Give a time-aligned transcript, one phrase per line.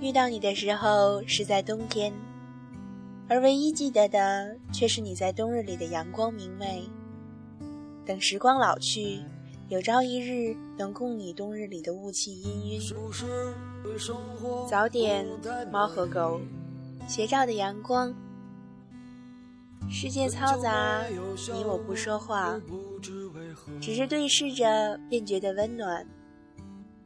[0.00, 2.10] 遇到你的时候是在冬天，
[3.28, 6.88] 而唯一记得的却是你在冬日里的阳光明媚。
[8.06, 9.20] 等时光老去，
[9.68, 12.94] 有朝一日能共你冬日里的雾气氤氲。
[14.66, 15.26] 早点，
[15.70, 16.40] 猫和狗，
[17.06, 18.14] 斜照的阳光。
[19.90, 21.02] 世界嘈杂，
[21.52, 22.58] 你我不说话，
[23.82, 26.06] 只是对视着便觉得温暖。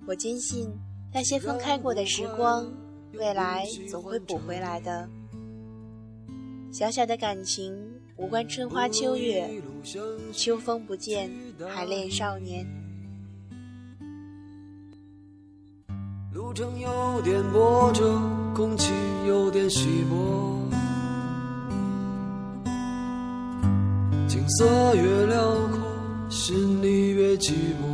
[0.07, 0.71] 我坚信，
[1.13, 2.71] 那些分开过的时光，
[3.19, 5.09] 未来总会补回来的。
[6.73, 7.73] 小小的感情，
[8.17, 9.49] 无关春花秋月，
[10.33, 11.31] 秋风不见，
[11.69, 12.67] 还恋少年。
[16.33, 18.21] 路程有点波折，
[18.55, 18.93] 空气
[19.27, 20.59] 有点稀薄。
[24.27, 25.79] 景色越辽阔，
[26.29, 27.94] 心里越寂寞。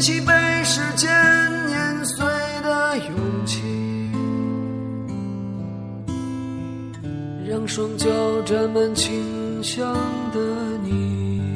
[0.00, 0.32] 起被
[0.64, 1.10] 时间
[1.66, 2.26] 碾碎
[2.62, 3.60] 的勇气，
[7.46, 8.08] 让双脚
[8.46, 9.92] 沾满清香
[10.32, 10.40] 的
[10.82, 11.49] 你。